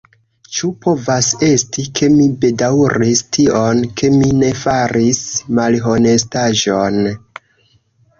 Ĉu 0.59 0.67
povas 0.83 1.27
esti, 1.47 1.83
ke 1.99 2.07
mi 2.13 2.23
bedaŭris 2.45 3.21
tion, 3.37 3.81
ke 4.01 4.09
mi 4.15 4.31
ne 4.39 4.49
faris 4.63 5.21
malhonestaĵon? 5.59 6.99